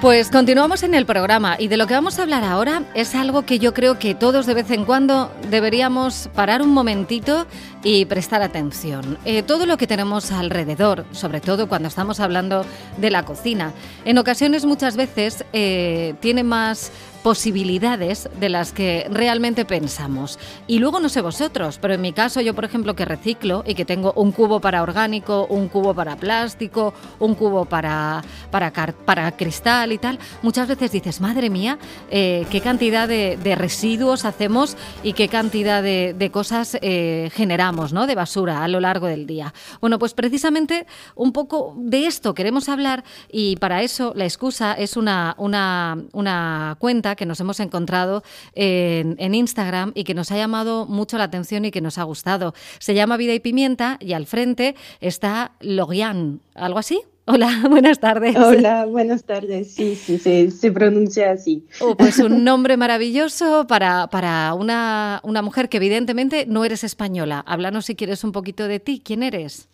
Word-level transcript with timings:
Pues 0.00 0.30
continuamos 0.30 0.84
en 0.84 0.94
el 0.94 1.06
programa 1.06 1.56
y 1.58 1.66
de 1.66 1.76
lo 1.76 1.88
que 1.88 1.94
vamos 1.94 2.20
a 2.20 2.22
hablar 2.22 2.44
ahora 2.44 2.84
es 2.94 3.16
algo 3.16 3.44
que 3.44 3.58
yo 3.58 3.74
creo 3.74 3.98
que 3.98 4.14
todos 4.14 4.46
de 4.46 4.54
vez 4.54 4.70
en 4.70 4.84
cuando 4.84 5.32
deberíamos 5.50 6.30
parar 6.36 6.62
un 6.62 6.68
momentito 6.68 7.48
y 7.82 8.04
prestar 8.04 8.40
atención. 8.42 9.18
Eh, 9.24 9.42
todo 9.42 9.66
lo 9.66 9.76
que 9.76 9.88
tenemos 9.88 10.30
alrededor, 10.30 11.04
sobre 11.10 11.40
todo 11.40 11.68
cuando 11.68 11.88
estamos 11.88 12.20
hablando 12.20 12.64
de 12.96 13.10
la 13.10 13.24
cocina, 13.24 13.72
en 14.04 14.18
ocasiones 14.18 14.64
muchas 14.64 14.96
veces 14.96 15.44
eh, 15.52 16.14
tiene 16.20 16.44
más 16.44 16.92
posibilidades 17.22 18.28
de 18.38 18.48
las 18.48 18.72
que 18.72 19.06
realmente 19.10 19.64
pensamos. 19.64 20.38
Y 20.66 20.78
luego 20.78 21.00
no 21.00 21.08
sé 21.08 21.20
vosotros, 21.20 21.78
pero 21.80 21.94
en 21.94 22.00
mi 22.00 22.12
caso 22.12 22.40
yo 22.40 22.54
por 22.54 22.64
ejemplo 22.64 22.94
que 22.94 23.04
reciclo 23.04 23.64
y 23.66 23.74
que 23.74 23.84
tengo 23.84 24.12
un 24.16 24.32
cubo 24.32 24.60
para 24.60 24.82
orgánico, 24.82 25.46
un 25.48 25.68
cubo 25.68 25.94
para 25.94 26.16
plástico, 26.16 26.94
un 27.18 27.34
cubo 27.34 27.64
para, 27.64 28.22
para, 28.50 28.70
para 28.70 29.36
cristal 29.36 29.92
y 29.92 29.98
tal, 29.98 30.18
muchas 30.42 30.68
veces 30.68 30.92
dices, 30.92 31.20
madre 31.20 31.50
mía, 31.50 31.78
eh, 32.10 32.46
qué 32.50 32.60
cantidad 32.60 33.08
de, 33.08 33.38
residuos 33.58 34.24
hacemos 34.24 34.76
y 35.02 35.14
qué 35.14 35.28
cantidad 35.28 35.82
de, 35.82 36.30
cosas 36.32 36.76
eh, 36.82 37.30
generamos, 37.32 37.92
¿no? 37.92 38.06
De 38.06 38.14
basura 38.14 38.62
a 38.62 38.68
lo 38.68 38.78
largo 38.80 39.06
del 39.06 39.26
día. 39.26 39.54
Bueno, 39.80 39.98
pues 39.98 40.14
precisamente 40.14 40.86
un 41.14 41.32
poco 41.32 41.74
de 41.78 42.06
esto 42.06 42.34
queremos 42.34 42.68
hablar 42.68 43.04
y 43.32 43.56
para 43.56 43.82
eso 43.82 44.12
la 44.14 44.24
excusa 44.24 44.74
es 44.74 44.96
una, 44.96 45.34
una, 45.38 45.96
una 46.12 46.76
cuenta 46.78 47.07
que 47.16 47.26
nos 47.26 47.40
hemos 47.40 47.60
encontrado 47.60 48.22
en, 48.54 49.34
Instagram 49.34 49.92
y 49.94 50.04
que 50.04 50.14
nos 50.14 50.32
ha 50.32 50.36
llamado 50.36 50.86
mucho 50.86 51.18
la 51.18 51.24
atención 51.24 51.64
y 51.64 51.70
que 51.70 51.80
nos 51.80 51.98
ha 51.98 52.02
gustado. 52.02 52.54
Se 52.78 52.94
llama 52.94 53.16
Vida 53.16 53.34
y 53.34 53.40
Pimienta 53.40 53.98
y 54.00 54.12
al 54.12 54.26
frente 54.26 54.74
está 55.00 55.52
Logian, 55.60 56.40
¿algo 56.54 56.78
así? 56.78 57.00
Hola, 57.30 57.66
buenas 57.68 58.00
tardes. 58.00 58.34
Hola, 58.36 58.86
buenas 58.86 59.24
tardes. 59.24 59.74
Sí, 59.74 59.96
sí, 59.96 60.50
se 60.50 60.72
pronuncia 60.72 61.30
así. 61.30 61.66
Oh, 61.78 61.94
pues 61.94 62.18
un 62.20 62.42
nombre 62.44 62.78
maravilloso 62.78 63.66
para, 63.66 64.06
para 64.06 64.54
una, 64.54 65.20
una, 65.24 65.42
mujer 65.42 65.68
que 65.68 65.76
evidentemente 65.76 66.46
no 66.46 66.64
eres 66.64 66.84
española. 66.84 67.44
Háblanos 67.46 67.84
si 67.84 67.96
quieres 67.96 68.24
un 68.24 68.32
poquito 68.32 68.66
de 68.66 68.80
ti. 68.80 69.02
¿Quién 69.04 69.22
eres? 69.22 69.68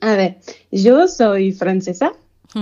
A 0.00 0.14
ver, 0.16 0.38
yo 0.70 1.08
soy 1.08 1.52
francesa, 1.52 2.14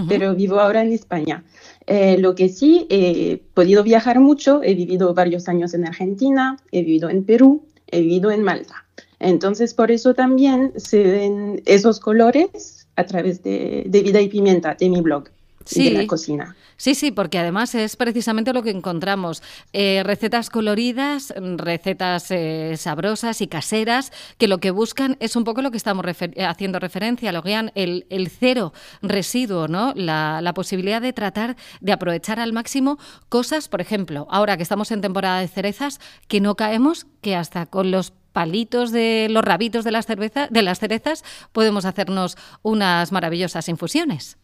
pero 0.08 0.34
vivo 0.34 0.60
ahora 0.60 0.82
en 0.82 0.92
España. 0.92 1.44
Eh, 1.86 2.18
lo 2.18 2.34
que 2.34 2.48
sí, 2.48 2.86
he 2.90 3.42
podido 3.54 3.82
viajar 3.82 4.20
mucho, 4.20 4.62
he 4.62 4.74
vivido 4.74 5.14
varios 5.14 5.48
años 5.48 5.74
en 5.74 5.86
Argentina, 5.86 6.56
he 6.70 6.82
vivido 6.82 7.10
en 7.10 7.24
Perú, 7.24 7.64
he 7.88 8.00
vivido 8.00 8.30
en 8.30 8.42
Malta. 8.42 8.86
Entonces, 9.18 9.74
por 9.74 9.90
eso 9.90 10.14
también 10.14 10.72
se 10.76 11.02
ven 11.02 11.62
esos 11.66 12.00
colores 12.00 12.88
a 12.96 13.04
través 13.04 13.42
de, 13.42 13.84
de 13.86 14.02
Vida 14.02 14.20
y 14.20 14.28
Pimienta, 14.28 14.76
de 14.78 14.88
mi 14.88 15.00
blog 15.00 15.28
sí. 15.64 15.84
de 15.84 16.02
la 16.02 16.06
cocina. 16.06 16.56
Sí, 16.80 16.94
sí, 16.94 17.10
porque 17.10 17.38
además 17.38 17.74
es 17.74 17.94
precisamente 17.96 18.54
lo 18.54 18.62
que 18.62 18.70
encontramos. 18.70 19.42
Eh, 19.74 20.00
recetas 20.02 20.48
coloridas, 20.48 21.34
recetas 21.36 22.30
eh, 22.30 22.74
sabrosas 22.78 23.42
y 23.42 23.48
caseras, 23.48 24.12
que 24.38 24.48
lo 24.48 24.60
que 24.60 24.70
buscan 24.70 25.18
es 25.20 25.36
un 25.36 25.44
poco 25.44 25.60
lo 25.60 25.70
que 25.70 25.76
estamos 25.76 26.06
eh, 26.06 26.42
haciendo 26.42 26.78
referencia, 26.78 27.32
lo 27.32 27.42
que 27.42 27.70
el, 27.74 28.06
el 28.08 28.30
cero 28.30 28.72
residuo, 29.02 29.68
¿no? 29.68 29.92
La, 29.94 30.40
la 30.40 30.54
posibilidad 30.54 31.02
de 31.02 31.12
tratar 31.12 31.56
de 31.82 31.92
aprovechar 31.92 32.40
al 32.40 32.54
máximo 32.54 32.98
cosas, 33.28 33.68
por 33.68 33.82
ejemplo, 33.82 34.26
ahora 34.30 34.56
que 34.56 34.62
estamos 34.62 34.90
en 34.90 35.02
temporada 35.02 35.40
de 35.40 35.48
cerezas, 35.48 36.00
que 36.28 36.40
no 36.40 36.54
caemos, 36.54 37.06
que 37.20 37.36
hasta 37.36 37.66
con 37.66 37.90
los 37.90 38.14
palitos 38.32 38.90
de 38.90 39.26
los 39.28 39.44
rabitos 39.44 39.84
de 39.84 39.90
las, 39.90 40.06
cerveza, 40.06 40.48
de 40.50 40.62
las 40.62 40.78
cerezas 40.78 41.24
podemos 41.52 41.84
hacernos 41.84 42.38
unas 42.62 43.12
maravillosas 43.12 43.68
infusiones. 43.68 44.39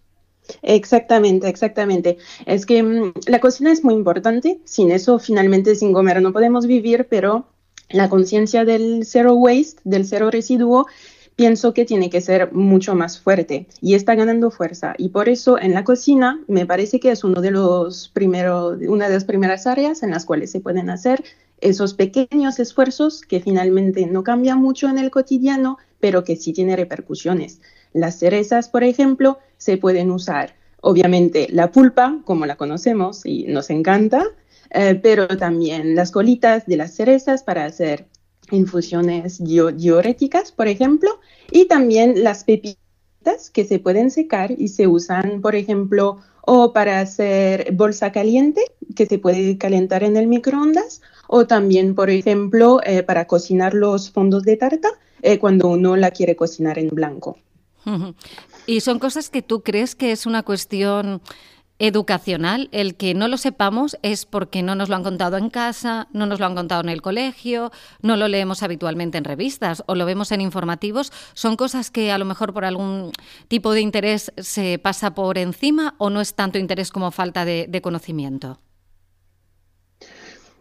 Exactamente, 0.63 1.49
exactamente. 1.49 2.19
Es 2.47 2.67
que 2.67 2.83
mm, 2.83 3.13
la 3.27 3.41
cocina 3.41 3.73
es 3.73 3.85
muy 3.85 3.95
importante. 3.95 4.61
Sin 4.65 4.91
eso, 4.91 5.19
finalmente, 5.19 5.75
sin 5.75 5.93
comer 5.93 6.21
no 6.23 6.33
podemos 6.33 6.67
vivir, 6.67 7.07
pero 7.09 7.47
la 7.91 8.09
conciencia 8.09 8.65
del 8.65 9.05
zero 9.05 9.35
waste, 9.35 9.81
del 9.85 10.07
cero 10.07 10.31
residuo, 10.31 10.87
pienso 11.37 11.75
que 11.75 11.85
tiene 11.85 12.09
que 12.11 12.23
ser 12.23 12.53
mucho 12.53 12.95
más 12.95 13.21
fuerte 13.21 13.67
y 13.81 13.95
está 13.95 14.15
ganando 14.15 14.51
fuerza. 14.51 14.95
Y 14.97 15.11
por 15.11 15.29
eso 15.29 15.59
en 15.59 15.75
la 15.75 15.85
cocina 15.85 16.41
me 16.49 16.67
parece 16.67 16.99
que 16.99 17.11
es 17.11 17.23
uno 17.25 17.41
de 17.41 17.51
los 17.51 18.09
primeros, 18.09 18.79
una 18.89 19.09
de 19.09 19.15
las 19.15 19.25
primeras 19.25 19.67
áreas 19.67 20.03
en 20.03 20.11
las 20.11 20.25
cuales 20.25 20.51
se 20.51 20.61
pueden 20.61 20.91
hacer 20.91 21.23
esos 21.67 21.95
pequeños 21.95 22.59
esfuerzos 22.59 23.23
que 23.23 23.41
finalmente 23.41 24.07
no 24.07 24.23
cambian 24.23 24.61
mucho 24.61 24.89
en 24.89 24.99
el 24.99 25.11
cotidiano, 25.11 25.79
pero 25.99 26.23
que 26.23 26.37
sí 26.37 26.53
tienen 26.53 26.77
repercusiones. 26.77 27.61
Las 27.93 28.19
cerezas, 28.19 28.69
por 28.69 28.85
ejemplo, 28.85 29.39
se 29.57 29.77
pueden 29.77 30.11
usar, 30.11 30.55
obviamente, 30.81 31.49
la 31.51 31.73
pulpa, 31.73 32.21
como 32.25 32.47
la 32.47 32.57
conocemos 32.57 33.27
y 33.27 33.45
nos 33.49 33.71
encanta, 33.71 34.25
eh, 34.71 34.99
pero 35.03 35.27
también 35.27 35.97
las 35.97 36.13
colitas 36.13 36.67
de 36.67 36.77
las 36.77 36.95
cerezas 36.95 37.43
para 37.43 37.65
hacer 37.65 38.07
infusiones 38.53 39.43
diuréticas, 39.43 40.53
por 40.53 40.69
ejemplo, 40.69 41.19
y 41.51 41.67
también 41.67 42.23
las 42.23 42.45
pepitas 42.45 43.51
que 43.53 43.65
se 43.65 43.81
pueden 43.81 44.13
secar 44.13 44.53
y 44.53 44.69
se 44.69 44.87
usan, 44.87 45.41
por 45.41 45.57
ejemplo, 45.57 46.19
o 46.43 46.73
para 46.73 47.01
hacer 47.01 47.73
bolsa 47.73 48.13
caliente, 48.13 48.63
que 48.95 49.07
se 49.07 49.19
puede 49.19 49.59
calentar 49.59 50.05
en 50.05 50.17
el 50.17 50.29
microondas, 50.29 51.03
o 51.29 51.47
también, 51.47 51.95
por 51.95 52.11
ejemplo, 52.11 52.81
eh, 52.85 53.03
para 53.03 53.27
cocinar 53.27 53.75
los 53.75 54.11
fondos 54.11 54.43
de 54.45 54.57
tarta 54.57 54.89
eh, 55.23 55.39
cuando 55.39 55.69
uno 55.69 55.97
la 55.97 56.11
quiere 56.11 56.37
cocinar 56.37 56.79
en 56.79 56.89
blanco. 56.89 57.39
Y 58.69 58.81
son 58.81 58.99
cosas 58.99 59.31
que 59.31 59.43
tú 59.43 59.63
crees 59.63 59.95
que 59.95 60.11
es 60.11 60.27
una 60.27 60.43
cuestión 60.43 61.23
educacional, 61.79 62.69
el 62.73 62.97
que 62.97 63.15
no 63.15 63.29
lo 63.29 63.37
sepamos 63.37 63.99
es 64.03 64.25
porque 64.25 64.63
no 64.63 64.75
nos 64.75 64.89
lo 64.89 64.97
han 64.97 65.03
contado 65.03 65.37
en 65.37 65.51
casa, 65.51 66.09
no 66.13 66.27
nos 66.27 66.41
lo 66.41 66.47
han 66.47 66.55
contado 66.55 66.81
en 66.81 66.89
el 66.89 67.03
colegio, 67.03 67.71
no 68.01 68.17
lo 68.17 68.29
leemos 68.29 68.63
habitualmente 68.63 69.19
en 69.19 69.25
revistas 69.25 69.85
o 69.87 69.95
lo 69.95 70.07
vemos 70.07 70.33
en 70.33 70.41
informativos. 70.41 71.13
¿Son 71.35 71.57
cosas 71.57 71.91
que 71.91 72.13
a 72.13 72.19
lo 72.19 72.25
mejor 72.25 72.55
por 72.55 72.65
algún 72.65 73.13
tipo 73.49 73.73
de 73.73 73.83
interés 73.83 74.33
se 74.39 74.79
pasa 74.79 75.15
por 75.15 75.39
encima 75.39 75.95
o 75.99 76.09
no 76.09 76.21
es 76.21 76.35
tanto 76.35 76.59
interés 76.59 76.91
como 76.91 77.11
falta 77.11 77.45
de, 77.45 77.67
de 77.69 77.83
conocimiento? 77.83 78.59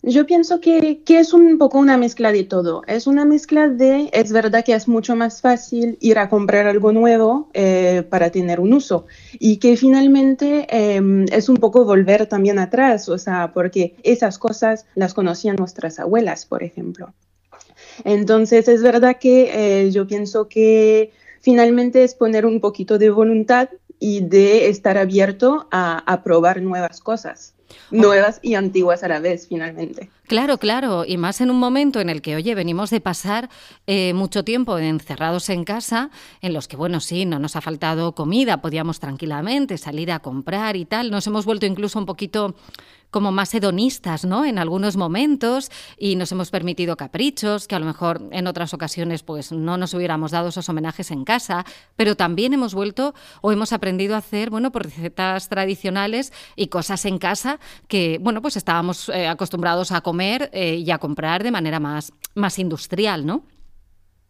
Yo 0.07 0.27
pienso 0.27 0.61
que, 0.61 1.01
es 1.07 1.33
un 1.33 1.57
poco 1.57 1.79
una 1.79 1.97
mezcla 1.97 2.31
de 2.31 2.43
todo. 2.43 2.83
Es 2.85 3.07
una 3.07 3.25
mezcla 3.25 3.67
de, 3.69 4.11
es 4.13 4.31
verdad 4.31 4.63
que 4.63 4.75
es 4.75 4.87
mucho 4.87 5.15
más 5.15 5.41
fácil 5.41 5.97
ir 5.99 6.19
a 6.19 6.29
comprar 6.29 6.67
algo 6.67 6.91
nuevo 6.91 7.49
eh, 7.53 8.03
para 8.07 8.29
tener 8.29 8.59
un 8.59 8.73
uso 8.73 9.07
y 9.39 9.57
que 9.57 9.75
finalmente 9.75 10.67
em, 10.69 11.25
es 11.31 11.49
un 11.49 11.57
poco 11.57 11.85
volver 11.85 12.27
también 12.27 12.59
atrás, 12.59 13.09
o 13.09 13.17
sea, 13.17 13.51
porque 13.51 13.95
esas 14.03 14.37
cosas 14.37 14.85
las 14.93 15.15
conocían 15.15 15.55
nuestras 15.55 15.99
abuelas, 15.99 16.45
por 16.45 16.61
ejemplo. 16.61 17.11
Entonces, 18.03 18.67
es 18.67 18.83
verdad 18.83 19.17
que 19.19 19.85
eh, 19.85 19.91
yo 19.91 20.05
pienso 20.05 20.47
que 20.47 21.13
finalmente 21.45 22.03
es 22.03 22.15
poner 22.15 22.43
un 22.47 22.59
poquito 22.59 22.97
de 22.97 23.11
voluntad 23.11 23.69
y 23.99 24.21
de 24.21 24.67
estar 24.67 24.97
abierto 24.97 25.67
a, 25.71 25.99
a 25.99 26.23
probar 26.23 26.59
nuevas 26.63 26.99
cosas 26.99 27.55
nuevas 27.91 28.39
y 28.41 28.55
antiguas 28.55 29.03
a 29.03 29.07
la 29.07 29.19
vez, 29.19 29.47
finalmente. 29.47 30.09
Claro, 30.27 30.57
claro, 30.57 31.05
y 31.05 31.17
más 31.17 31.39
en 31.41 31.51
un 31.51 31.59
momento 31.59 31.99
en 31.99 32.09
el 32.09 32.21
que, 32.21 32.35
oye, 32.35 32.55
venimos 32.55 32.89
de 32.89 32.99
pasar 32.99 33.49
eh, 33.85 34.13
mucho 34.13 34.43
tiempo 34.43 34.77
encerrados 34.77 35.49
en 35.49 35.63
casa, 35.63 36.09
en 36.41 36.53
los 36.53 36.67
que, 36.67 36.77
bueno, 36.77 36.99
sí, 36.99 37.25
no 37.25 37.37
nos 37.37 37.55
ha 37.55 37.61
faltado 37.61 38.15
comida, 38.15 38.61
podíamos 38.61 38.99
tranquilamente 38.99 39.77
salir 39.77 40.11
a 40.11 40.19
comprar 40.19 40.75
y 40.75 40.85
tal, 40.85 41.11
nos 41.11 41.27
hemos 41.27 41.45
vuelto 41.45 41.65
incluso 41.65 41.99
un 41.99 42.05
poquito 42.05 42.55
como 43.15 43.31
más 43.31 43.53
hedonistas, 43.53 44.25
¿no? 44.25 44.43
En 44.43 44.59
algunos 44.59 44.97
momentos 44.97 45.71
y 45.97 46.17
nos 46.17 46.33
hemos 46.33 46.51
permitido 46.51 46.97
caprichos 46.97 47.65
que 47.65 47.73
a 47.73 47.79
lo 47.79 47.85
mejor 47.85 48.21
en 48.31 48.45
otras 48.45 48.73
ocasiones 48.73 49.23
pues 49.23 49.53
no 49.53 49.77
nos 49.77 49.93
hubiéramos 49.93 50.31
dado 50.31 50.49
esos 50.49 50.67
homenajes 50.67 51.11
en 51.11 51.23
casa, 51.23 51.65
pero 51.95 52.17
también 52.17 52.53
hemos 52.53 52.73
vuelto 52.73 53.15
o 53.39 53.53
hemos 53.53 53.71
aprendido 53.71 54.15
a 54.15 54.17
hacer, 54.17 54.49
bueno, 54.49 54.73
por 54.73 54.83
recetas 54.83 55.47
tradicionales 55.47 56.33
y 56.57 56.67
cosas 56.67 57.05
en 57.05 57.17
casa 57.17 57.61
que, 57.87 58.19
bueno, 58.21 58.41
pues 58.41 58.57
estábamos 58.57 59.07
eh, 59.07 59.29
acostumbrados 59.29 59.93
a 59.93 60.01
comer 60.01 60.49
eh, 60.51 60.75
y 60.85 60.91
a 60.91 60.97
comprar 60.97 61.41
de 61.41 61.51
manera 61.51 61.79
más, 61.79 62.11
más 62.33 62.59
industrial, 62.59 63.25
¿no? 63.25 63.45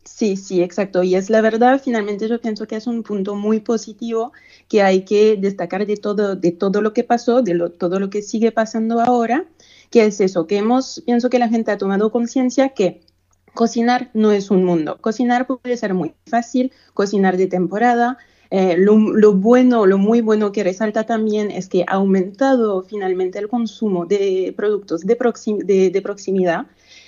Sí, 0.05 0.37
sí, 0.37 0.61
exacto. 0.61 1.03
Y 1.03 1.15
es 1.15 1.29
la 1.29 1.41
verdad, 1.41 1.81
finalmente 1.83 2.27
yo 2.29 2.39
pienso 2.39 2.67
que 2.67 2.75
es 2.75 2.85
un 2.87 3.01
punto 3.03 3.35
muy 3.35 3.59
positivo 3.59 4.31
que 4.69 4.83
hay 4.83 5.03
que 5.03 5.35
destacar 5.35 5.85
de 5.87 5.97
todo, 5.97 6.35
de 6.35 6.51
todo 6.51 6.81
lo 6.81 6.93
que 6.93 7.03
pasó, 7.03 7.41
de 7.41 7.69
todo 7.71 7.99
lo 7.99 8.09
que 8.11 8.21
sigue 8.21 8.51
pasando 8.51 9.01
ahora, 9.01 9.45
que 9.89 10.05
es 10.05 10.21
eso, 10.21 10.45
que 10.45 10.57
hemos, 10.57 11.01
pienso 11.05 11.29
que 11.29 11.39
la 11.39 11.49
gente 11.49 11.71
ha 11.71 11.77
tomado 11.77 12.11
conciencia 12.11 12.69
que 12.69 13.01
cocinar 13.55 14.11
no 14.13 14.31
es 14.31 14.51
un 14.51 14.63
mundo. 14.63 14.99
Cocinar 15.01 15.47
puede 15.47 15.75
ser 15.77 15.93
muy 15.95 16.13
fácil, 16.27 16.71
cocinar 16.93 17.35
de 17.37 17.47
temporada. 17.47 18.17
Eh, 18.51 18.75
lo, 18.77 19.33
bueno, 19.33 19.85
lo 19.85 19.97
muy 19.97 20.21
bueno 20.21 20.51
que 20.51 20.63
resalta 20.63 21.03
también 21.05 21.51
es 21.51 21.67
que 21.67 21.83
ha 21.87 21.93
aumentado 21.93 22.83
finalmente 22.83 23.39
el 23.39 23.47
consumo 23.47 24.05
de 24.05 24.53
productos 24.55 25.01
de, 25.01 25.89
de 25.91 26.01
proximidad 26.01 26.67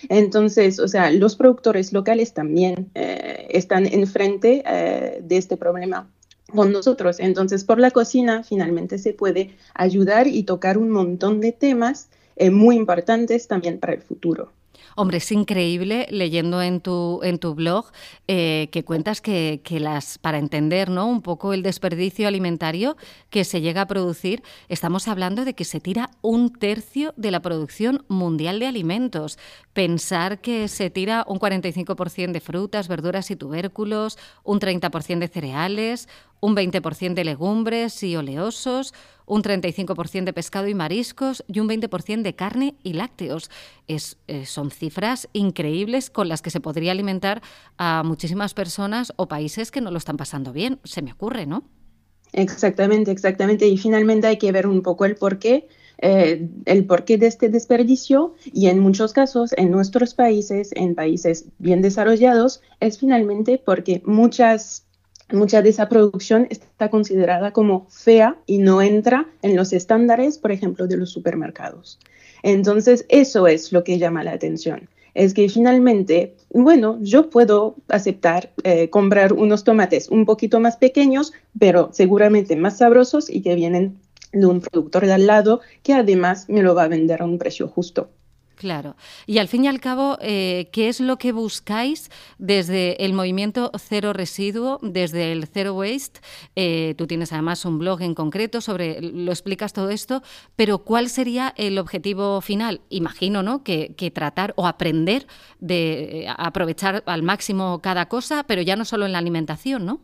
entonces, 0.10 0.80
o 0.80 0.88
sea, 0.88 1.12
los 1.12 1.36
productores 1.36 1.94
locales 1.94 2.34
también 2.34 2.90
eh, 2.96 3.48
están 3.50 3.86
enfrente 3.86 4.64
eh, 4.66 5.20
de 5.22 5.38
este 5.38 5.58
problema 5.58 6.10
con 6.54 6.72
nosotros. 6.72 7.20
Entonces, 7.20 7.64
por 7.64 7.80
la 7.80 7.92
cocina 7.92 8.44
finalmente 8.44 8.98
se 9.00 9.14
puede 9.14 9.56
ayudar 9.74 10.28
y 10.28 10.44
tocar 10.44 10.78
un 10.78 10.90
montón 10.90 11.42
de 11.42 11.52
temas 11.52 12.10
eh, 12.36 12.52
muy 12.52 12.76
importantes 12.76 13.48
también 13.48 13.80
para 13.80 13.94
el 13.94 14.02
futuro. 14.02 14.52
Hombre, 14.96 15.18
es 15.18 15.32
increíble 15.32 16.08
leyendo 16.10 16.62
en 16.62 16.82
tu, 16.82 17.22
en 17.24 17.40
tu 17.40 17.56
blog 17.56 17.92
eh, 18.28 18.70
que 18.72 18.84
cuentas 18.84 19.22
que, 19.22 19.62
las, 19.80 20.18
para 20.18 20.38
entender 20.38 20.90
¿no? 20.90 21.08
un 21.08 21.22
poco 21.22 21.54
el 21.54 21.64
desperdicio 21.64 22.28
alimentario 22.28 22.98
que 23.30 23.44
se 23.44 23.62
llega 23.62 23.82
a 23.82 23.88
producir, 23.88 24.44
estamos 24.70 25.08
hablando 25.08 25.46
de 25.46 25.54
que 25.54 25.66
se 25.66 25.80
tira 25.80 26.10
un 26.22 26.52
tercio 26.54 27.14
de 27.18 27.32
la 27.32 27.42
producción 27.42 28.06
mundial 28.08 28.60
de 28.60 28.68
alimentos. 28.68 29.38
Pensar 29.74 30.40
que 30.40 30.68
se 30.68 30.90
tira 30.90 31.24
un 31.28 31.40
45% 31.40 32.32
de 32.32 32.40
frutas, 32.40 32.88
verduras 32.88 33.32
y 33.32 33.36
tubérculos, 33.36 34.18
un 34.44 34.60
30% 34.60 35.20
de 35.20 35.28
cereales, 35.28 36.08
un 36.40 36.56
20% 36.56 37.14
de 37.14 37.24
legumbres 37.24 38.04
y 38.04 38.16
oleosos, 38.16 38.94
un 39.26 39.44
35% 39.44 40.24
de 40.24 40.34
pescado 40.34 40.68
y 40.68 40.74
mariscos 40.74 41.44
y 41.48 41.60
un 41.60 41.68
20% 41.68 42.22
de 42.22 42.36
carne 42.36 42.76
y 42.84 42.94
lácteos. 42.94 43.52
Es, 43.88 44.18
eh, 44.28 44.46
son 44.46 44.72
cifras 44.72 45.28
increíbles 45.34 46.10
con 46.10 46.30
las 46.30 46.42
que 46.42 46.50
se 46.50 46.62
podría 46.62 46.94
alimentar 46.94 47.42
a 47.78 48.04
muchísimas 48.04 48.54
personas 48.54 49.14
o 49.18 49.28
países 49.28 49.72
que 49.72 49.82
no 49.82 49.92
lo 49.92 49.98
están 49.98 50.18
pasando 50.18 50.54
bien, 50.54 50.80
se 50.84 51.02
me 51.02 51.12
ocurre, 51.12 51.46
¿no? 51.46 51.64
Exactamente, 52.34 53.12
exactamente. 53.12 53.68
Y 53.68 53.78
finalmente 53.78 54.28
hay 54.28 54.38
que 54.38 54.52
ver 54.52 54.68
un 54.68 54.82
poco 54.82 55.06
el 55.06 55.16
porqué. 55.16 55.68
Eh, 56.00 56.48
el 56.66 56.86
porqué 56.86 57.18
de 57.18 57.26
este 57.26 57.50
desperdicio 57.50 58.36
y 58.46 58.68
en 58.68 58.78
muchos 58.80 59.14
casos 59.14 59.52
en 59.58 59.72
nuestros 59.72 60.14
países, 60.14 60.70
en 60.76 60.94
países 60.94 61.46
bien 61.58 61.82
desarrollados, 61.82 62.62
es 62.80 63.00
finalmente 63.00 63.60
porque 63.64 64.04
muchas 64.06 64.87
Mucha 65.32 65.62
de 65.62 65.70
esa 65.70 65.90
producción 65.90 66.48
está 66.50 66.90
considerada 66.90 67.52
como 67.52 67.86
fea 67.90 68.38
y 68.46 68.60
no 68.60 68.82
entra 68.82 69.28
en 69.42 69.58
los 69.58 69.74
estándares, 69.74 70.38
por 70.38 70.54
ejemplo, 70.54 70.88
de 70.88 70.96
los 70.96 71.10
supermercados. 71.10 72.00
Entonces, 72.44 73.06
eso 73.10 73.48
es 73.48 73.74
lo 73.74 73.84
que 73.84 73.98
llama 73.98 74.24
la 74.24 74.32
atención. 74.32 74.90
Es 75.14 75.34
que 75.34 75.50
finalmente, 75.50 76.36
bueno, 76.52 76.98
yo 77.02 77.30
puedo 77.30 77.76
aceptar 77.90 78.52
eh, 78.64 78.90
comprar 78.90 79.34
unos 79.34 79.64
tomates 79.64 80.10
un 80.10 80.26
poquito 80.26 80.60
más 80.62 80.78
pequeños, 80.78 81.34
pero 81.60 81.90
seguramente 81.92 82.56
más 82.56 82.78
sabrosos 82.78 83.30
y 83.30 83.42
que 83.42 83.56
vienen 83.56 83.98
de 84.32 84.46
un 84.46 84.62
productor 84.62 85.08
de 85.08 85.14
al 85.14 85.28
lado 85.28 85.62
que 85.84 85.94
además 85.94 86.48
me 86.48 86.62
lo 86.62 86.76
va 86.76 86.84
a 86.84 86.88
vender 86.88 87.22
a 87.22 87.26
un 87.26 87.38
precio 87.38 87.68
justo. 87.68 88.10
Claro. 88.58 88.96
Y 89.28 89.38
al 89.38 89.48
fin 89.48 89.66
y 89.66 89.68
al 89.68 89.80
cabo, 89.80 90.18
eh, 90.20 90.70
¿qué 90.72 90.90
es 90.90 91.00
lo 91.00 91.18
que 91.18 91.32
buscáis 91.32 92.10
desde 92.40 93.06
el 93.06 93.14
movimiento 93.14 93.72
Cero 93.78 94.14
Residuo, 94.14 94.80
desde 94.82 95.32
el 95.32 95.46
Zero 95.46 95.76
Waste? 95.76 96.22
Eh, 96.56 96.96
tú 96.98 97.06
tienes 97.06 97.32
además 97.32 97.64
un 97.66 97.78
blog 97.78 98.02
en 98.02 98.16
concreto 98.16 98.60
sobre, 98.60 99.00
lo 99.00 99.32
explicas 99.32 99.74
todo 99.74 99.92
esto, 99.92 100.24
pero 100.56 100.80
¿cuál 100.80 101.10
sería 101.10 101.54
el 101.56 101.78
objetivo 101.78 102.42
final? 102.42 102.82
Imagino, 102.90 103.44
¿no? 103.44 103.64
Que, 103.64 103.94
que 103.96 104.10
tratar 104.10 104.56
o 104.58 104.66
aprender 104.66 105.28
de 105.60 106.24
eh, 106.24 106.28
aprovechar 106.36 107.04
al 107.06 107.22
máximo 107.22 107.80
cada 107.84 108.08
cosa, 108.08 108.44
pero 108.44 108.64
ya 108.64 108.76
no 108.76 108.86
solo 108.86 109.06
en 109.06 109.12
la 109.12 109.20
alimentación, 109.20 109.86
¿no? 109.86 110.02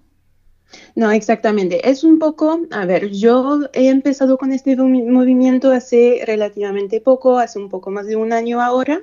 No, 0.96 1.12
exactamente. 1.12 1.90
Es 1.90 2.04
un 2.04 2.20
poco, 2.20 2.62
a 2.72 2.86
ver, 2.86 3.12
yo 3.12 3.62
he 3.74 3.90
empezado 3.90 4.38
con 4.38 4.52
este 4.52 4.76
movimiento 4.76 5.72
hace 5.72 6.24
relativamente 6.26 7.02
poco, 7.02 7.40
hace 7.40 7.60
un 7.60 7.70
poco 7.70 7.92
más 7.92 8.06
de 8.06 8.16
un 8.16 8.34
año 8.34 8.62
ahora, 8.62 9.02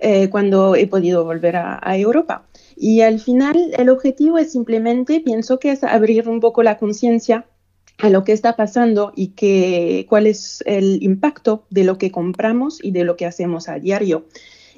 eh, 0.00 0.28
cuando 0.30 0.76
he 0.76 0.86
podido 0.86 1.24
volver 1.24 1.56
a, 1.56 1.96
Europa. 1.96 2.46
Y 2.76 3.00
al 3.00 3.20
final 3.20 3.72
el 3.76 3.88
objetivo 3.88 4.38
es 4.38 4.52
simplemente, 4.52 5.20
pienso 5.20 5.58
que 5.58 5.72
es 5.72 5.82
abrir 5.82 6.28
un 6.28 6.40
poco 6.40 6.62
la 6.62 6.78
conciencia 6.78 7.46
a 7.98 8.08
lo 8.08 8.22
que 8.22 8.32
está 8.32 8.54
pasando 8.54 9.12
y 9.16 9.28
que, 9.28 10.06
cuál 10.08 10.28
es 10.28 10.62
el 10.66 11.02
impacto 11.02 11.64
de 11.70 11.82
lo 11.82 11.98
que 11.98 12.12
compramos 12.12 12.78
y 12.82 12.92
de 12.92 13.02
lo 13.02 13.16
que 13.16 13.26
hacemos 13.26 13.68
a 13.68 13.80
diario. 13.80 14.26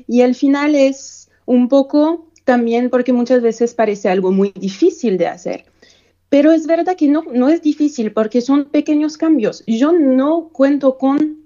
Y 0.08 0.22
al 0.22 0.34
final 0.34 0.74
es 0.74 1.28
un 1.44 1.68
poco 1.68 2.30
también 2.44 2.88
porque 2.88 3.12
muchas 3.12 3.42
veces 3.42 3.74
parece 3.74 4.08
algo 4.08 4.32
muy 4.32 4.52
difícil 4.58 5.18
de 5.18 5.26
hacer. 5.26 5.69
Pero 6.30 6.52
es 6.52 6.66
verdad 6.66 6.96
que 6.96 7.08
no, 7.08 7.24
no 7.32 7.48
es 7.48 7.60
difícil 7.60 8.12
porque 8.12 8.40
son 8.40 8.66
pequeños 8.66 9.16
cambios. 9.16 9.64
Yo 9.66 9.92
no 9.92 10.48
cuento 10.52 10.96
con 10.96 11.40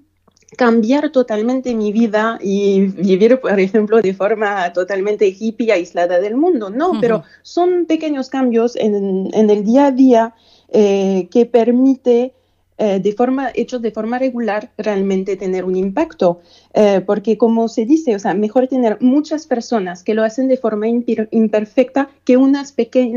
cambiar 0.56 1.10
totalmente 1.10 1.74
mi 1.74 1.90
vida 1.92 2.38
y 2.40 2.82
vivir, 2.82 3.40
por 3.40 3.58
ejemplo, 3.58 4.00
de 4.00 4.14
forma 4.14 4.72
totalmente 4.72 5.26
hippie, 5.26 5.72
aislada 5.72 6.20
del 6.20 6.36
mundo. 6.36 6.70
No, 6.70 6.92
pero 7.00 7.24
son 7.42 7.86
pequeños 7.86 8.28
cambios 8.28 8.76
en, 8.76 9.30
en, 9.32 9.50
el 9.50 9.64
día 9.64 9.86
a 9.86 9.90
día 9.90 10.34
eh, 10.68 11.28
que 11.30 11.46
permite 11.46 12.34
eh, 12.76 12.98
de 12.98 13.12
forma, 13.12 13.50
hechos 13.54 13.82
de 13.82 13.92
forma 13.92 14.18
regular 14.18 14.72
realmente 14.76 15.36
tener 15.36 15.64
un 15.64 15.76
impacto. 15.76 16.40
Eh, 16.72 17.02
porque 17.06 17.38
como 17.38 17.68
se 17.68 17.86
dice, 17.86 18.16
o 18.16 18.18
sea, 18.18 18.34
mejor 18.34 18.66
tener 18.66 18.98
muchas 19.00 19.46
personas 19.46 20.02
que 20.02 20.14
lo 20.14 20.24
hacen 20.24 20.48
de 20.48 20.56
forma 20.56 20.88
imperfecta 20.88 22.08
que 22.24 22.36
unas 22.36 22.74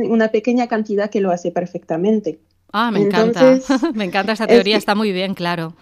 una 0.09 0.27
pequeña 0.29 0.67
cantidad 0.67 1.09
que 1.09 1.21
lo 1.21 1.31
hace 1.31 1.51
perfectamente. 1.51 2.39
Ah, 2.71 2.91
me 2.91 3.01
encanta. 3.01 3.59
me 3.95 4.05
encanta 4.05 4.33
esa 4.33 4.45
teoría, 4.45 4.77
está 4.77 4.93
muy 4.93 5.11
bien, 5.11 5.33
claro. 5.33 5.73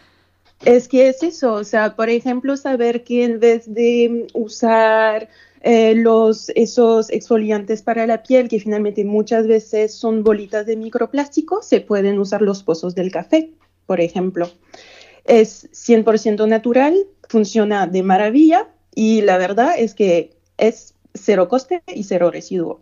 Es 0.63 0.87
que 0.87 1.09
es 1.09 1.21
eso, 1.21 1.53
o 1.53 1.63
sea, 1.65 1.97
por 1.97 2.09
ejemplo, 2.09 2.55
saber 2.55 3.03
que 3.03 3.25
en 3.25 3.41
vez 3.41 3.71
de 3.71 4.27
usar 4.33 5.27
eh, 5.61 5.95
los, 5.95 6.49
esos 6.55 7.09
exfoliantes 7.09 7.81
para 7.81 8.07
la 8.07 8.23
piel, 8.23 8.47
que 8.47 8.61
finalmente 8.61 9.03
muchas 9.03 9.47
veces 9.47 9.93
son 9.93 10.23
bolitas 10.23 10.65
de 10.65 10.77
microplástico, 10.77 11.61
se 11.61 11.81
pueden 11.81 12.19
usar 12.19 12.41
los 12.41 12.63
pozos 12.63 12.95
del 12.95 13.11
café 13.11 13.51
por 13.85 14.01
ejemplo. 14.01 14.49
Es 15.25 15.69
100% 15.71 16.47
natural, 16.47 16.95
funciona 17.27 17.87
de 17.87 18.03
maravilla 18.03 18.69
y 18.93 19.21
la 19.21 19.37
verdad 19.37 19.73
es 19.77 19.95
que 19.95 20.35
es 20.57 20.93
cero 21.13 21.47
coste 21.47 21.81
y 21.93 22.03
cero 22.03 22.31
residuo. 22.31 22.81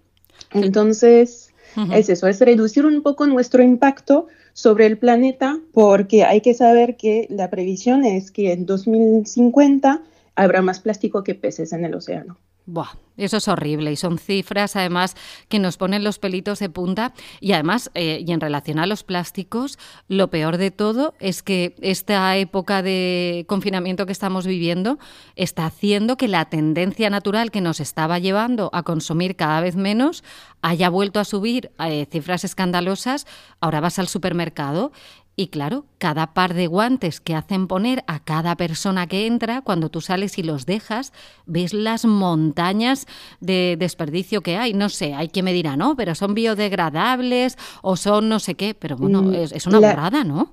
Entonces, 0.52 1.54
es 1.92 2.10
eso, 2.10 2.28
es 2.28 2.40
reducir 2.40 2.86
un 2.86 3.02
poco 3.02 3.26
nuestro 3.26 3.64
impacto 3.64 4.28
sobre 4.54 4.86
el 4.86 4.98
planeta 4.98 5.60
porque 5.72 6.24
hay 6.24 6.42
que 6.42 6.54
saber 6.54 6.98
que 6.98 7.28
la 7.30 7.50
previsión 7.50 8.04
es 8.06 8.30
que 8.30 8.52
en 8.52 8.66
2050 8.66 10.04
habrá 10.36 10.62
más 10.62 10.80
plástico 10.80 11.24
que 11.24 11.36
peces 11.36 11.74
en 11.74 11.86
el 11.86 11.96
océano. 11.96 12.38
Buah, 12.66 12.92
eso 13.18 13.38
es 13.38 13.48
horrible 13.50 13.92
y 13.92 13.98
son 13.98 14.18
cifras 14.18 14.78
además 14.78 15.16
que 15.50 15.60
nos 15.60 15.76
ponen 15.76 16.04
los 16.04 16.18
pelitos 16.18 16.60
de 16.60 16.70
punta 16.70 17.14
y 17.42 17.52
además, 17.52 17.92
eh, 17.94 18.24
y 18.26 18.32
en 18.32 18.40
relación 18.40 18.80
a 18.80 18.88
los 18.88 19.04
plásticos, 19.04 19.78
lo 20.08 20.30
peor 20.30 20.56
de 20.56 20.72
todo 20.72 21.14
es 21.20 21.44
que 21.44 21.76
esta 21.82 22.38
época 22.38 22.82
de 22.82 23.46
confinamiento 23.50 24.06
que 24.06 24.14
estamos 24.14 24.48
viviendo 24.48 24.98
está 25.36 25.66
haciendo 25.66 26.16
que 26.16 26.30
la 26.30 26.46
tendencia 26.46 27.10
natural 27.10 27.52
que 27.52 27.60
nos 27.60 27.82
estaba 27.82 28.18
llevando 28.18 28.70
a 28.72 28.84
consumir 28.84 29.36
cada 29.36 29.60
vez 29.60 29.76
menos 29.76 30.24
haya 30.62 30.90
vuelto 30.90 31.20
a 31.20 31.26
subir 31.26 31.72
eh, 31.80 32.08
cifras 32.10 32.46
escandalosas. 32.46 33.28
Ahora 33.60 33.82
vas 33.82 34.00
al 34.00 34.08
supermercado 34.08 34.94
y 35.36 35.48
claro, 35.48 35.86
cada 35.98 36.34
par 36.34 36.54
de 36.54 36.68
guantes 36.68 37.20
que 37.20 37.34
hacen 37.34 37.68
poner 37.68 38.04
a 38.06 38.20
cada 38.24 38.56
persona 38.56 39.08
que 39.08 39.26
entra, 39.26 39.62
cuando 39.62 39.90
tú 39.90 40.00
sales 40.00 40.38
y 40.38 40.44
los 40.44 40.68
dejas, 40.68 41.12
ves 41.48 41.74
las 41.74 42.06
montañas 42.06 43.08
de 43.40 43.76
desperdicio 43.80 44.42
que 44.42 44.58
hay. 44.58 44.74
No 44.74 44.90
sé, 44.90 45.16
hay 45.16 45.30
quien 45.30 45.46
me 45.46 45.54
dirá, 45.54 45.76
no, 45.76 45.96
pero 45.96 46.14
son 46.14 46.36
biodegradables 46.36 47.58
o 47.82 47.96
son 47.96 48.30
no 48.30 48.40
sé 48.40 48.54
qué, 48.54 48.76
pero 48.76 48.96
bueno, 48.96 49.24
mm, 49.24 49.34
es, 49.34 49.66
una 49.66 49.80
borrada, 49.80 50.24
¿no? 50.24 50.52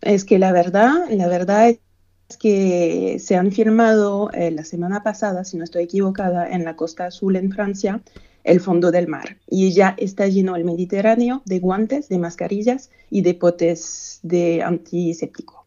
Es 0.00 0.24
que 0.24 0.38
la 0.38 0.52
verdad, 0.52 0.92
la 1.10 1.26
verdad 1.26 1.70
es 1.70 2.36
que 2.38 3.16
se 3.18 3.36
han 3.36 3.50
firmado 3.50 4.30
eh, 4.32 4.52
la 4.52 4.64
semana 4.64 5.02
pasada, 5.02 5.44
si 5.44 5.56
no 5.56 5.64
estoy 5.64 5.82
equivocada, 5.84 6.48
en 6.48 6.64
la 6.64 6.76
costa 6.76 7.06
azul 7.06 7.34
en 7.34 7.50
Francia, 7.50 8.00
el 8.44 8.60
fondo 8.60 8.90
del 8.90 9.08
mar 9.08 9.38
y 9.48 9.72
ya 9.72 9.94
está 9.98 10.26
lleno 10.26 10.56
el 10.56 10.64
Mediterráneo 10.64 11.42
de 11.44 11.58
guantes, 11.58 12.08
de 12.08 12.18
mascarillas 12.18 12.90
y 13.10 13.22
de 13.22 13.34
potes 13.34 14.20
de 14.22 14.62
antiséptico. 14.62 15.62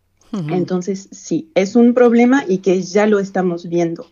Entonces, 0.50 1.08
sí, 1.12 1.50
es 1.56 1.78
un 1.78 1.94
problema 1.94 2.44
y 2.46 2.58
que 2.58 2.82
ya 2.82 3.08
lo 3.08 3.20
estamos 3.20 3.70
viendo. 3.70 4.08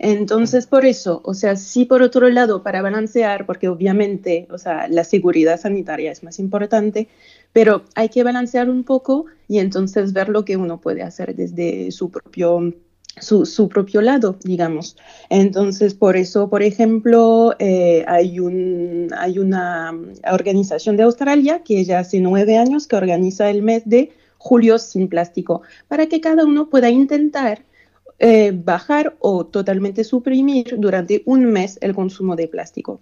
Entonces, 0.00 0.66
por 0.66 0.84
eso, 0.84 1.20
o 1.24 1.34
sea, 1.34 1.54
sí, 1.54 1.84
por 1.84 2.02
otro 2.02 2.28
lado, 2.30 2.64
para 2.64 2.82
balancear, 2.82 3.46
porque 3.46 3.68
obviamente, 3.68 4.48
o 4.50 4.58
sea, 4.58 4.88
la 4.88 5.04
seguridad 5.04 5.60
sanitaria 5.60 6.10
es 6.10 6.24
más 6.24 6.40
importante, 6.40 7.06
pero 7.52 7.84
hay 7.94 8.08
que 8.08 8.24
balancear 8.24 8.68
un 8.68 8.82
poco 8.82 9.26
y 9.46 9.58
entonces 9.58 10.12
ver 10.12 10.28
lo 10.28 10.44
que 10.44 10.56
uno 10.56 10.80
puede 10.80 11.02
hacer 11.02 11.36
desde 11.36 11.92
su 11.92 12.10
propio 12.10 12.74
su, 13.20 13.68
propio 13.68 14.00
lado, 14.00 14.36
digamos. 14.42 14.96
Entonces, 15.30 15.94
por 15.94 16.16
eso, 16.16 16.48
por 16.48 16.62
ejemplo, 16.62 17.54
eh, 17.58 18.04
hay, 18.06 18.40
un, 18.40 19.08
hay 19.16 19.38
una 19.38 19.92
organización 20.30 20.96
de 20.96 21.04
Australia 21.04 21.62
que 21.64 21.84
ya 21.84 22.00
hace 22.00 22.20
nueve 22.20 22.56
años 22.56 22.86
que 22.86 22.96
organiza 22.96 23.50
el 23.50 23.62
mes 23.62 23.82
de 23.86 24.12
Julio 24.38 24.78
sin 24.78 25.08
plástico, 25.08 25.62
para 25.88 26.06
que 26.06 26.20
cada 26.20 26.44
uno 26.44 26.68
pueda 26.70 26.90
intentar 26.90 27.64
eh, 28.20 28.52
bajar 28.52 29.16
o 29.20 29.46
totalmente 29.46 30.04
suprimir 30.04 30.76
durante 30.78 31.22
un 31.24 31.46
mes 31.46 31.78
el 31.80 31.94
consumo 31.94 32.36
de 32.36 32.48
plástico. 32.48 33.00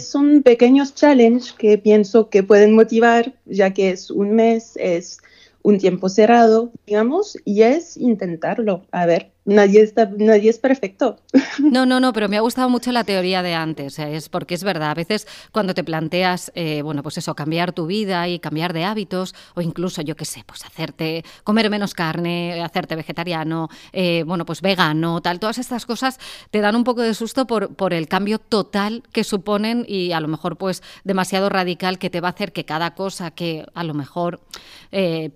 son 0.00 0.42
pequeños 0.42 0.94
challenges 0.94 1.52
que 1.52 1.78
pienso 1.78 2.28
que 2.28 2.42
pueden 2.42 2.74
motivar, 2.74 3.34
ya 3.46 3.72
que 3.72 3.90
es 3.90 4.10
un 4.10 4.34
mes, 4.34 4.76
es 4.76 5.18
un 5.62 5.78
tiempo 5.78 6.08
cerrado, 6.08 6.72
digamos, 6.86 7.36
y 7.44 7.62
es 7.62 7.96
intentarlo. 7.96 8.86
A 8.90 9.06
ver, 9.06 9.32
nadie, 9.50 9.82
está, 9.82 10.10
nadie 10.16 10.50
es 10.50 10.58
perfecto. 10.58 11.18
No, 11.58 11.84
no, 11.84 12.00
no, 12.00 12.12
pero 12.12 12.28
me 12.28 12.36
ha 12.36 12.40
gustado 12.40 12.68
mucho 12.70 12.90
la 12.90 13.04
teoría 13.04 13.42
de 13.42 13.54
antes, 13.54 13.98
¿eh? 13.98 14.16
es 14.16 14.28
porque 14.28 14.54
es 14.54 14.64
verdad, 14.64 14.90
a 14.90 14.94
veces 14.94 15.26
cuando 15.52 15.74
te 15.74 15.84
planteas, 15.84 16.50
eh, 16.54 16.80
bueno, 16.82 17.02
pues 17.02 17.18
eso, 17.18 17.34
cambiar 17.34 17.72
tu 17.72 17.86
vida 17.86 18.28
y 18.28 18.38
cambiar 18.38 18.72
de 18.72 18.84
hábitos, 18.84 19.34
o 19.54 19.60
incluso, 19.60 20.00
yo 20.00 20.16
qué 20.16 20.24
sé, 20.24 20.42
pues 20.46 20.64
hacerte, 20.64 21.24
comer 21.44 21.68
menos 21.68 21.92
carne, 21.92 22.62
hacerte 22.62 22.96
vegetariano, 22.96 23.68
eh, 23.92 24.24
bueno, 24.26 24.46
pues 24.46 24.62
vegano, 24.62 25.20
tal, 25.20 25.38
todas 25.38 25.58
estas 25.58 25.86
cosas 25.86 26.18
te 26.50 26.60
dan 26.60 26.76
un 26.76 26.84
poco 26.84 27.02
de 27.02 27.14
susto 27.14 27.46
por, 27.46 27.74
por 27.74 27.92
el 27.92 28.08
cambio 28.08 28.38
total 28.38 29.02
que 29.12 29.24
suponen 29.24 29.84
y 29.86 30.12
a 30.12 30.20
lo 30.20 30.28
mejor 30.28 30.56
pues 30.56 30.82
demasiado 31.04 31.48
radical 31.48 31.98
que 31.98 32.10
te 32.10 32.20
va 32.20 32.28
a 32.28 32.32
hacer 32.32 32.52
que 32.52 32.64
cada 32.64 32.94
cosa 32.94 33.32
que 33.32 33.66
a 33.74 33.84
lo 33.84 33.94
mejor 33.94 34.40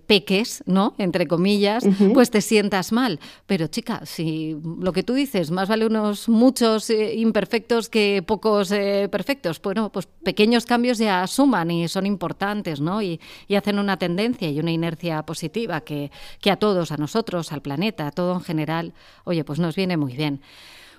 peques, 0.07 0.63
¿no? 0.65 0.95
Entre 0.97 1.27
comillas, 1.27 1.85
pues 2.13 2.29
te 2.29 2.41
sientas 2.41 2.91
mal. 2.91 3.19
Pero 3.45 3.67
chica, 3.67 4.04
si 4.05 4.55
lo 4.79 4.93
que 4.93 5.03
tú 5.03 5.13
dices, 5.13 5.51
más 5.51 5.67
vale 5.67 5.85
unos 5.85 6.29
muchos 6.29 6.89
eh, 6.89 7.15
imperfectos 7.15 7.89
que 7.89 8.23
pocos 8.25 8.71
eh, 8.71 9.09
perfectos, 9.11 9.61
bueno, 9.61 9.91
pues 9.91 10.07
pequeños 10.23 10.65
cambios 10.65 10.97
ya 10.97 11.25
suman 11.27 11.71
y 11.71 11.87
son 11.87 12.05
importantes, 12.05 12.79
¿no? 12.79 13.01
Y, 13.01 13.19
hacen 13.55 13.79
una 13.79 13.97
tendencia 13.97 14.49
y 14.49 14.59
una 14.59 14.71
inercia 14.71 15.23
positiva 15.23 15.79
que, 15.79 16.11
que 16.41 16.51
a 16.51 16.57
todos, 16.57 16.91
a 16.91 16.97
nosotros, 16.97 17.53
al 17.53 17.61
planeta, 17.61 18.07
a 18.07 18.11
todo 18.11 18.33
en 18.33 18.41
general, 18.41 18.93
oye, 19.23 19.45
pues 19.45 19.59
nos 19.59 19.75
viene 19.75 19.95
muy 19.95 20.13
bien. 20.13 20.41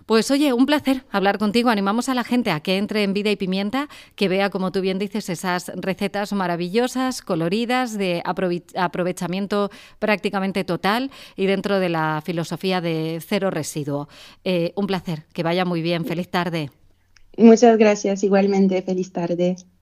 Pues 0.06 0.30
oye, 0.30 0.52
un 0.52 0.66
placer 0.66 1.02
hablar 1.10 1.36
contigo. 1.36 1.68
Animamos 1.68 2.08
a 2.08 2.14
la 2.14 2.22
gente 2.22 2.52
a 2.52 2.60
que 2.60 2.76
entre 2.76 3.02
en 3.02 3.12
Vida 3.12 3.32
y 3.32 3.36
Pimienta, 3.36 3.88
que 4.14 4.28
vea, 4.28 4.50
como 4.50 4.70
tú 4.70 4.80
bien 4.80 5.00
dices, 5.00 5.28
esas 5.28 5.72
recetas 5.74 6.32
maravillosas, 6.32 7.22
coloridas, 7.22 7.98
de 7.98 8.22
aprovechamiento 8.24 9.68
prácticamente 9.98 10.62
total 10.62 11.10
y 11.34 11.46
dentro 11.46 11.80
de 11.80 11.88
la 11.88 12.22
filosofía 12.24 12.80
de 12.80 13.20
cero 13.26 13.50
residuo. 13.50 14.08
Eh, 14.44 14.72
un 14.76 14.86
placer, 14.86 15.24
que 15.32 15.42
vaya 15.42 15.64
muy 15.64 15.82
bien. 15.82 16.04
Feliz 16.04 16.28
tarde. 16.28 16.70
Muchas 17.36 17.76
gracias, 17.76 18.22
igualmente. 18.22 18.80
Feliz 18.82 19.12
tarde. 19.12 19.56